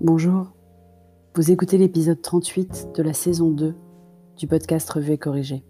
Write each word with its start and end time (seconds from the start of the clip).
Bonjour, 0.00 0.52
vous 1.34 1.50
écoutez 1.50 1.76
l'épisode 1.76 2.22
38 2.22 2.90
de 2.94 3.02
la 3.02 3.12
saison 3.12 3.50
2 3.50 3.74
du 4.36 4.46
podcast 4.46 4.88
Revue 4.88 5.10
et 5.10 5.18
Corrigé. 5.18 5.64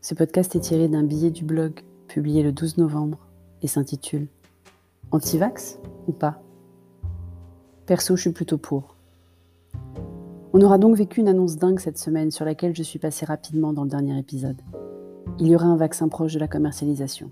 Ce 0.00 0.16
podcast 0.16 0.56
est 0.56 0.60
tiré 0.60 0.88
d'un 0.88 1.04
billet 1.04 1.30
du 1.30 1.44
blog 1.44 1.84
publié 2.08 2.42
le 2.42 2.50
12 2.50 2.78
novembre 2.78 3.18
et 3.62 3.68
s'intitule 3.68 4.26
Antivax 5.12 5.78
ou 6.08 6.12
pas? 6.12 6.42
Perso, 7.86 8.16
je 8.16 8.22
suis 8.22 8.32
plutôt 8.32 8.58
pour. 8.58 8.96
On 10.52 10.60
aura 10.60 10.78
donc 10.78 10.96
vécu 10.96 11.20
une 11.20 11.28
annonce 11.28 11.54
dingue 11.54 11.78
cette 11.78 11.98
semaine 11.98 12.32
sur 12.32 12.44
laquelle 12.44 12.74
je 12.74 12.82
suis 12.82 12.98
passée 12.98 13.26
rapidement 13.26 13.72
dans 13.72 13.84
le 13.84 13.90
dernier 13.90 14.18
épisode. 14.18 14.60
Il 15.38 15.46
y 15.46 15.54
aura 15.54 15.66
un 15.66 15.76
vaccin 15.76 16.08
proche 16.08 16.34
de 16.34 16.40
la 16.40 16.48
commercialisation. 16.48 17.30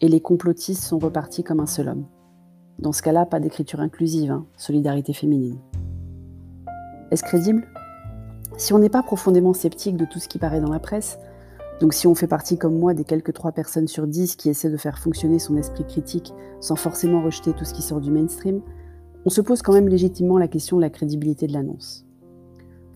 Et 0.00 0.06
les 0.06 0.20
complotistes 0.20 0.84
sont 0.84 1.00
repartis 1.00 1.42
comme 1.42 1.58
un 1.58 1.66
seul 1.66 1.88
homme. 1.88 2.04
Dans 2.78 2.92
ce 2.92 3.02
cas-là, 3.02 3.26
pas 3.26 3.40
d'écriture 3.40 3.80
inclusive, 3.80 4.30
hein, 4.30 4.46
solidarité 4.56 5.12
féminine. 5.12 5.58
Est-ce 7.10 7.24
crédible? 7.24 7.66
Si 8.56 8.72
on 8.72 8.78
n'est 8.78 8.88
pas 8.88 9.02
profondément 9.02 9.52
sceptique 9.52 9.96
de 9.96 10.04
tout 10.04 10.20
ce 10.20 10.28
qui 10.28 10.38
paraît 10.38 10.60
dans 10.60 10.70
la 10.70 10.78
presse, 10.78 11.18
donc 11.80 11.92
si 11.92 12.06
on 12.06 12.14
fait 12.14 12.28
partie 12.28 12.56
comme 12.56 12.78
moi 12.78 12.94
des 12.94 13.02
quelques 13.02 13.32
trois 13.32 13.50
personnes 13.50 13.88
sur 13.88 14.06
dix 14.06 14.36
qui 14.36 14.48
essaient 14.48 14.70
de 14.70 14.76
faire 14.76 14.98
fonctionner 14.98 15.40
son 15.40 15.56
esprit 15.56 15.84
critique 15.84 16.32
sans 16.60 16.76
forcément 16.76 17.20
rejeter 17.20 17.52
tout 17.52 17.64
ce 17.64 17.74
qui 17.74 17.82
sort 17.82 18.00
du 18.00 18.12
mainstream, 18.12 18.60
on 19.26 19.30
se 19.30 19.40
pose 19.40 19.60
quand 19.60 19.72
même 19.72 19.88
légitimement 19.88 20.38
la 20.38 20.48
question 20.48 20.76
de 20.76 20.82
la 20.82 20.90
crédibilité 20.90 21.48
de 21.48 21.54
l'annonce. 21.54 22.06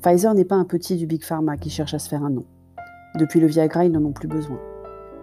Pfizer 0.00 0.32
n'est 0.34 0.44
pas 0.44 0.56
un 0.56 0.64
petit 0.64 0.96
du 0.96 1.06
Big 1.06 1.24
Pharma 1.24 1.56
qui 1.56 1.70
cherche 1.70 1.94
à 1.94 1.98
se 1.98 2.08
faire 2.08 2.22
un 2.22 2.30
nom. 2.30 2.44
Depuis 3.18 3.40
le 3.40 3.48
Viagra, 3.48 3.84
ils 3.84 3.92
n'en 3.92 4.04
ont 4.04 4.12
plus 4.12 4.28
besoin. 4.28 4.60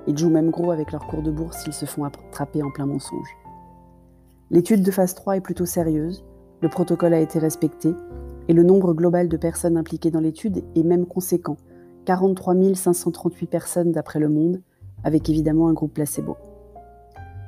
Ils 0.05 0.17
jouent 0.17 0.29
même 0.29 0.51
gros 0.51 0.71
avec 0.71 0.91
leur 0.91 1.07
cours 1.07 1.21
de 1.21 1.31
bourse 1.31 1.63
s'ils 1.63 1.73
se 1.73 1.85
font 1.85 2.03
attraper 2.03 2.61
en 2.61 2.71
plein 2.71 2.85
mensonge. 2.85 3.38
L'étude 4.51 4.81
de 4.81 4.89
phase 4.89 5.13
3 5.13 5.37
est 5.37 5.41
plutôt 5.41 5.65
sérieuse, 5.65 6.23
le 6.61 6.69
protocole 6.69 7.13
a 7.13 7.19
été 7.19 7.37
respecté 7.37 7.93
et 8.47 8.53
le 8.53 8.63
nombre 8.63 8.95
global 8.95 9.29
de 9.29 9.37
personnes 9.37 9.77
impliquées 9.77 10.09
dans 10.09 10.19
l'étude 10.19 10.63
est 10.75 10.83
même 10.83 11.05
conséquent, 11.05 11.57
43 12.05 12.55
538 12.73 13.45
personnes 13.45 13.91
d'après 13.91 14.19
le 14.19 14.27
monde, 14.27 14.59
avec 15.03 15.29
évidemment 15.29 15.67
un 15.67 15.73
groupe 15.73 15.93
placebo. 15.93 16.35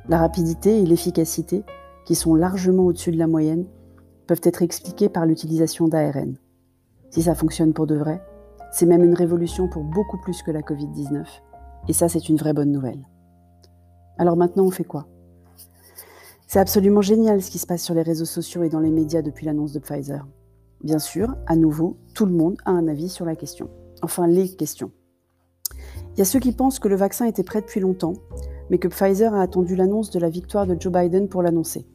La 0.10 0.20
rapidité 0.20 0.80
et 0.80 0.86
l'efficacité, 0.86 1.64
qui 2.06 2.14
sont 2.14 2.36
largement 2.36 2.86
au-dessus 2.86 3.12
de 3.12 3.18
la 3.18 3.28
moyenne, 3.28 3.66
peuvent 4.28 4.42
être 4.44 4.62
expliquées 4.62 5.10
par 5.10 5.26
l'utilisation 5.26 5.88
d'ARN. 5.88 6.36
Si 7.10 7.24
ça 7.24 7.34
fonctionne 7.34 7.74
pour 7.74 7.88
de 7.88 7.96
vrai, 7.96 8.22
c'est 8.72 8.86
même 8.86 9.04
une 9.04 9.16
révolution 9.16 9.68
pour 9.68 9.84
beaucoup 9.84 10.18
plus 10.20 10.44
que 10.44 10.52
la 10.52 10.62
Covid-19, 10.62 11.26
et 11.88 11.94
ça 11.94 12.08
c'est 12.08 12.30
une 12.30 12.38
vraie 12.38 12.54
bonne 12.54 12.72
nouvelle. 12.72 13.08
Alors 14.20 14.38
maintenant 14.38 14.66
on 14.66 14.72
fait 14.72 14.84
quoi? 14.84 15.08
C'est 16.52 16.60
absolument 16.60 17.02
génial 17.02 17.42
ce 17.42 17.50
qui 17.50 17.60
se 17.60 17.66
passe 17.66 17.82
sur 17.82 17.94
les 17.94 18.02
réseaux 18.02 18.26
sociaux 18.26 18.64
et 18.64 18.68
dans 18.68 18.82
les 18.82 18.92
médias 18.92 19.22
depuis 19.22 19.46
l'annonce 19.46 19.72
de 19.72 19.80
Pfizer. 19.80 20.28
Bien 20.84 21.00
sûr, 21.00 21.34
à 21.48 21.56
nouveau, 21.56 21.96
tout 22.14 22.26
le 22.26 22.34
monde 22.34 22.58
a 22.66 22.72
un 22.72 22.90
avis 22.90 23.08
sur 23.08 23.24
la 23.24 23.38
question. 23.38 23.70
Enfin, 24.02 24.28
les 24.28 24.50
questions. 24.50 24.92
Il 26.12 26.20
y 26.20 26.22
a 26.22 26.26
ceux 26.26 26.42
qui 26.42 26.52
pensent 26.52 26.80
que 26.80 26.90
le 26.90 26.98
vaccin 26.98 27.26
était 27.26 27.46
prêt 27.46 27.62
depuis 27.62 27.80
longtemps, 27.80 28.16
mais 28.70 28.80
que 28.80 28.90
Pfizer 28.90 29.34
a 29.34 29.42
attendu 29.42 29.78
l'annonce 29.78 30.12
de 30.12 30.20
la 30.20 30.28
victoire 30.28 30.68
de 30.68 30.76
Joe 30.78 30.92
Biden 30.92 31.30
pour 31.30 31.42
l'annoncer. 31.42 31.88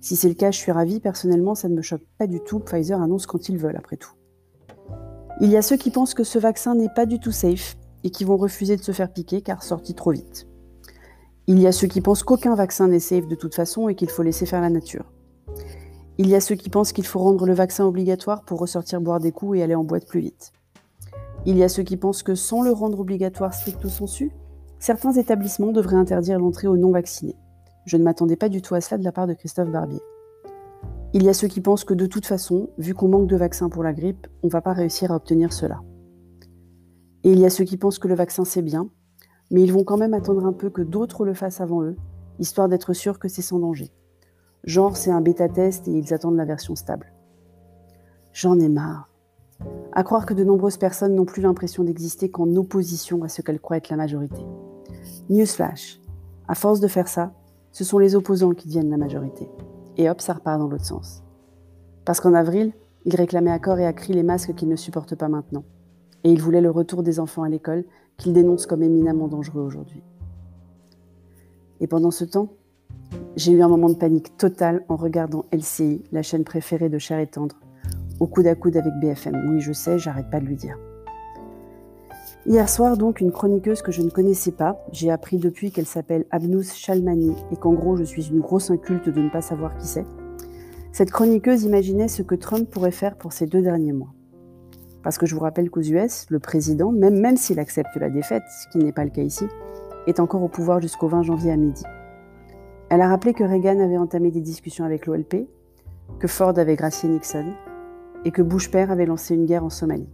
Si 0.00 0.16
c'est 0.16 0.28
le 0.28 0.34
cas, 0.34 0.50
je 0.50 0.58
suis 0.58 0.72
ravie. 0.72 0.98
Personnellement, 0.98 1.54
ça 1.54 1.68
ne 1.68 1.76
me 1.76 1.82
choque 1.82 2.02
pas 2.18 2.26
du 2.26 2.40
tout. 2.40 2.58
Pfizer 2.58 3.00
annonce 3.00 3.26
quand 3.26 3.48
ils 3.48 3.56
veulent, 3.56 3.76
après 3.76 3.98
tout. 3.98 4.14
Il 5.40 5.48
y 5.48 5.56
a 5.56 5.62
ceux 5.62 5.76
qui 5.76 5.92
pensent 5.92 6.14
que 6.14 6.24
ce 6.24 6.40
vaccin 6.40 6.74
n'est 6.74 6.92
pas 6.92 7.06
du 7.06 7.20
tout 7.20 7.30
safe 7.30 7.76
et 8.02 8.10
qui 8.10 8.24
vont 8.24 8.36
refuser 8.36 8.76
de 8.76 8.82
se 8.82 8.90
faire 8.90 9.12
piquer 9.12 9.42
car 9.42 9.62
sorti 9.62 9.94
trop 9.94 10.10
vite. 10.10 10.49
Il 11.50 11.58
y 11.58 11.66
a 11.66 11.72
ceux 11.72 11.88
qui 11.88 12.00
pensent 12.00 12.22
qu'aucun 12.22 12.54
vaccin 12.54 12.86
n'est 12.86 13.00
safe 13.00 13.26
de 13.26 13.34
toute 13.34 13.56
façon 13.56 13.88
et 13.88 13.96
qu'il 13.96 14.08
faut 14.08 14.22
laisser 14.22 14.46
faire 14.46 14.60
la 14.60 14.70
nature. 14.70 15.12
Il 16.16 16.28
y 16.28 16.36
a 16.36 16.40
ceux 16.40 16.54
qui 16.54 16.70
pensent 16.70 16.92
qu'il 16.92 17.04
faut 17.04 17.18
rendre 17.18 17.44
le 17.44 17.54
vaccin 17.54 17.84
obligatoire 17.84 18.44
pour 18.44 18.60
ressortir 18.60 19.00
boire 19.00 19.18
des 19.18 19.32
coups 19.32 19.58
et 19.58 19.62
aller 19.64 19.74
en 19.74 19.82
boîte 19.82 20.06
plus 20.06 20.20
vite. 20.20 20.52
Il 21.46 21.58
y 21.58 21.64
a 21.64 21.68
ceux 21.68 21.82
qui 21.82 21.96
pensent 21.96 22.22
que 22.22 22.36
sans 22.36 22.62
le 22.62 22.70
rendre 22.70 23.00
obligatoire 23.00 23.52
stricto 23.52 23.88
sensu, 23.88 24.30
certains 24.78 25.10
établissements 25.10 25.72
devraient 25.72 25.96
interdire 25.96 26.38
l'entrée 26.38 26.68
aux 26.68 26.76
non-vaccinés. 26.76 27.34
Je 27.84 27.96
ne 27.96 28.04
m'attendais 28.04 28.36
pas 28.36 28.48
du 28.48 28.62
tout 28.62 28.76
à 28.76 28.80
cela 28.80 28.98
de 28.98 29.04
la 29.04 29.10
part 29.10 29.26
de 29.26 29.34
Christophe 29.34 29.72
Barbier. 29.72 30.02
Il 31.14 31.24
y 31.24 31.28
a 31.28 31.34
ceux 31.34 31.48
qui 31.48 31.60
pensent 31.60 31.82
que 31.82 31.94
de 31.94 32.06
toute 32.06 32.26
façon, 32.26 32.70
vu 32.78 32.94
qu'on 32.94 33.08
manque 33.08 33.26
de 33.26 33.36
vaccins 33.36 33.70
pour 33.70 33.82
la 33.82 33.92
grippe, 33.92 34.28
on 34.44 34.46
ne 34.46 34.52
va 34.52 34.60
pas 34.60 34.72
réussir 34.72 35.10
à 35.10 35.16
obtenir 35.16 35.52
cela. 35.52 35.80
Et 37.24 37.32
il 37.32 37.40
y 37.40 37.44
a 37.44 37.50
ceux 37.50 37.64
qui 37.64 37.76
pensent 37.76 37.98
que 37.98 38.06
le 38.06 38.14
vaccin 38.14 38.44
c'est 38.44 38.62
bien, 38.62 38.88
mais 39.50 39.62
ils 39.62 39.72
vont 39.72 39.84
quand 39.84 39.96
même 39.96 40.14
attendre 40.14 40.46
un 40.46 40.52
peu 40.52 40.70
que 40.70 40.82
d'autres 40.82 41.24
le 41.24 41.34
fassent 41.34 41.60
avant 41.60 41.82
eux, 41.82 41.96
histoire 42.38 42.68
d'être 42.68 42.92
sûrs 42.92 43.18
que 43.18 43.28
c'est 43.28 43.42
sans 43.42 43.58
danger. 43.58 43.90
Genre, 44.64 44.96
c'est 44.96 45.10
un 45.10 45.20
bêta-test 45.20 45.88
et 45.88 45.92
ils 45.92 46.12
attendent 46.14 46.36
la 46.36 46.44
version 46.44 46.76
stable. 46.76 47.12
J'en 48.32 48.58
ai 48.58 48.68
marre. 48.68 49.08
À 49.92 50.04
croire 50.04 50.26
que 50.26 50.34
de 50.34 50.44
nombreuses 50.44 50.76
personnes 50.76 51.14
n'ont 51.14 51.24
plus 51.24 51.42
l'impression 51.42 51.84
d'exister 51.84 52.30
qu'en 52.30 52.54
opposition 52.56 53.22
à 53.24 53.28
ce 53.28 53.42
qu'elles 53.42 53.60
croient 53.60 53.78
être 53.78 53.90
la 53.90 53.96
majorité. 53.96 54.44
Newsflash. 55.28 56.00
À 56.48 56.54
force 56.54 56.80
de 56.80 56.88
faire 56.88 57.08
ça, 57.08 57.32
ce 57.72 57.84
sont 57.84 57.98
les 57.98 58.14
opposants 58.14 58.52
qui 58.52 58.68
deviennent 58.68 58.90
la 58.90 58.96
majorité. 58.96 59.48
Et 59.96 60.08
hop, 60.08 60.20
ça 60.20 60.34
repart 60.34 60.58
dans 60.58 60.68
l'autre 60.68 60.84
sens. 60.84 61.22
Parce 62.04 62.20
qu'en 62.20 62.34
avril, 62.34 62.72
ils 63.04 63.16
réclamaient 63.16 63.50
à 63.50 63.58
corps 63.58 63.78
et 63.78 63.86
à 63.86 63.92
cri 63.92 64.12
les 64.12 64.22
masques 64.22 64.54
qu'ils 64.54 64.68
ne 64.68 64.76
supportent 64.76 65.14
pas 65.14 65.28
maintenant. 65.28 65.64
Et 66.24 66.30
ils 66.30 66.40
voulaient 66.40 66.60
le 66.60 66.70
retour 66.70 67.02
des 67.02 67.18
enfants 67.20 67.42
à 67.42 67.48
l'école 67.48 67.84
qu'il 68.20 68.32
dénonce 68.32 68.66
comme 68.66 68.82
éminemment 68.82 69.26
dangereux 69.26 69.62
aujourd'hui. 69.62 70.02
Et 71.80 71.86
pendant 71.86 72.10
ce 72.10 72.24
temps, 72.24 72.52
j'ai 73.36 73.52
eu 73.52 73.62
un 73.62 73.68
moment 73.68 73.88
de 73.88 73.94
panique 73.94 74.36
totale 74.36 74.84
en 74.88 74.96
regardant 74.96 75.46
LCI, 75.52 76.02
la 76.12 76.22
chaîne 76.22 76.44
préférée 76.44 76.90
de 76.90 76.98
Cher 76.98 77.18
et 77.18 77.26
Tendre, 77.26 77.56
au 78.20 78.26
coude 78.26 78.46
à 78.46 78.54
coude 78.54 78.76
avec 78.76 78.92
BFM. 79.00 79.48
Oui, 79.48 79.60
je 79.60 79.72
sais, 79.72 79.98
j'arrête 79.98 80.30
pas 80.30 80.40
de 80.40 80.44
lui 80.44 80.56
dire. 80.56 80.78
Hier 82.46 82.68
soir, 82.68 82.96
donc, 82.96 83.20
une 83.20 83.32
chroniqueuse 83.32 83.82
que 83.82 83.92
je 83.92 84.02
ne 84.02 84.10
connaissais 84.10 84.52
pas, 84.52 84.84
j'ai 84.92 85.10
appris 85.10 85.38
depuis 85.38 85.70
qu'elle 85.70 85.86
s'appelle 85.86 86.26
Abnous 86.30 86.74
Chalmani 86.74 87.34
et 87.52 87.56
qu'en 87.56 87.72
gros, 87.72 87.96
je 87.96 88.04
suis 88.04 88.28
une 88.28 88.40
grosse 88.40 88.70
inculte 88.70 89.08
de 89.08 89.20
ne 89.20 89.30
pas 89.30 89.42
savoir 89.42 89.76
qui 89.78 89.86
c'est. 89.86 90.06
Cette 90.92 91.10
chroniqueuse 91.10 91.64
imaginait 91.64 92.08
ce 92.08 92.22
que 92.22 92.34
Trump 92.34 92.68
pourrait 92.68 92.90
faire 92.90 93.16
pour 93.16 93.32
ces 93.32 93.46
deux 93.46 93.62
derniers 93.62 93.92
mois. 93.92 94.12
Parce 95.02 95.16
que 95.16 95.26
je 95.26 95.34
vous 95.34 95.40
rappelle 95.40 95.70
qu'aux 95.70 95.80
US, 95.80 96.26
le 96.28 96.38
président, 96.38 96.92
même, 96.92 97.18
même 97.18 97.36
s'il 97.36 97.58
accepte 97.58 97.96
la 97.96 98.10
défaite, 98.10 98.42
ce 98.48 98.68
qui 98.68 98.84
n'est 98.84 98.92
pas 98.92 99.04
le 99.04 99.10
cas 99.10 99.22
ici, 99.22 99.46
est 100.06 100.20
encore 100.20 100.42
au 100.42 100.48
pouvoir 100.48 100.80
jusqu'au 100.80 101.08
20 101.08 101.22
janvier 101.22 101.52
à 101.52 101.56
midi. 101.56 101.84
Elle 102.90 103.00
a 103.00 103.08
rappelé 103.08 103.32
que 103.32 103.44
Reagan 103.44 103.80
avait 103.80 103.96
entamé 103.96 104.30
des 104.30 104.40
discussions 104.40 104.84
avec 104.84 105.06
l'OLP, 105.06 105.48
que 106.18 106.28
Ford 106.28 106.58
avait 106.58 106.76
gracié 106.76 107.08
Nixon, 107.08 107.54
et 108.24 108.30
que 108.30 108.42
Bush 108.42 108.70
père 108.70 108.90
avait 108.90 109.06
lancé 109.06 109.34
une 109.34 109.46
guerre 109.46 109.64
en 109.64 109.70
Somalie. 109.70 110.08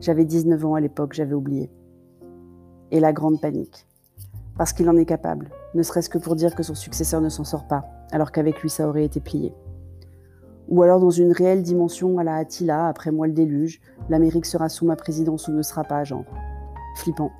J'avais 0.00 0.24
19 0.24 0.64
ans 0.64 0.74
à 0.74 0.80
l'époque, 0.80 1.14
j'avais 1.14 1.34
oublié. 1.34 1.70
Et 2.92 3.00
la 3.00 3.12
grande 3.12 3.40
panique. 3.40 3.86
Parce 4.56 4.72
qu'il 4.72 4.88
en 4.88 4.96
est 4.96 5.04
capable, 5.04 5.50
ne 5.74 5.82
serait-ce 5.82 6.08
que 6.08 6.18
pour 6.18 6.36
dire 6.36 6.54
que 6.54 6.62
son 6.62 6.74
successeur 6.74 7.20
ne 7.20 7.28
s'en 7.28 7.44
sort 7.44 7.66
pas, 7.66 7.84
alors 8.12 8.30
qu'avec 8.30 8.62
lui 8.62 8.70
ça 8.70 8.88
aurait 8.88 9.04
été 9.04 9.20
plié 9.20 9.52
ou 10.68 10.82
alors 10.82 11.00
dans 11.00 11.10
une 11.10 11.32
réelle 11.32 11.62
dimension 11.62 12.18
à 12.18 12.24
la 12.24 12.36
Attila, 12.36 12.88
après 12.88 13.10
moi 13.10 13.26
le 13.26 13.32
déluge, 13.32 13.80
l'Amérique 14.08 14.46
sera 14.46 14.68
sous 14.68 14.86
ma 14.86 14.96
présidence 14.96 15.48
ou 15.48 15.52
ne 15.52 15.62
sera 15.62 15.84
pas, 15.84 16.04
genre. 16.04 16.24
Flippant. 16.96 17.30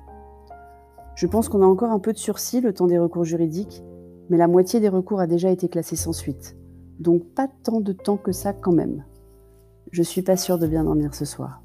Je 1.15 1.27
pense 1.27 1.49
qu'on 1.49 1.63
a 1.63 1.65
encore 1.65 1.91
un 1.91 1.99
peu 1.99 2.13
de 2.13 2.17
sursis 2.17 2.61
le 2.61 2.73
temps 2.73 2.87
des 2.87 2.99
recours 2.99 3.23
juridiques, 3.23 3.83
mais 4.29 4.37
la 4.37 4.47
moitié 4.47 4.79
des 4.79 4.89
recours 4.89 5.19
a 5.19 5.27
déjà 5.27 5.49
été 5.49 5.67
classée 5.67 5.95
sans 5.95 6.13
suite. 6.13 6.55
Donc 6.99 7.23
pas 7.33 7.47
tant 7.63 7.81
de 7.81 7.91
temps 7.91 8.17
que 8.17 8.31
ça 8.31 8.53
quand 8.53 8.71
même. 8.71 9.03
Je 9.91 10.03
suis 10.03 10.21
pas 10.21 10.37
sûre 10.37 10.59
de 10.59 10.67
bien 10.67 10.83
dormir 10.83 11.13
ce 11.13 11.25
soir. 11.25 11.63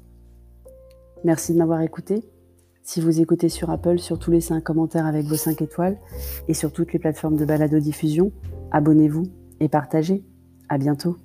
Merci 1.23 1.53
de 1.53 1.59
m'avoir 1.59 1.81
écouté. 1.81 2.23
Si 2.81 2.99
vous 2.99 3.21
écoutez 3.21 3.47
sur 3.47 3.69
Apple, 3.69 3.99
surtout 3.99 4.31
laissez 4.31 4.53
un 4.53 4.61
commentaire 4.61 5.05
avec 5.05 5.25
vos 5.25 5.35
5 5.35 5.61
étoiles 5.61 5.97
et 6.47 6.53
sur 6.53 6.73
toutes 6.73 6.91
les 6.91 6.99
plateformes 6.99 7.37
de 7.37 7.45
balado-diffusion, 7.45 8.31
abonnez-vous 8.71 9.23
et 9.59 9.69
partagez. 9.69 10.25
À 10.67 10.77
bientôt. 10.77 11.15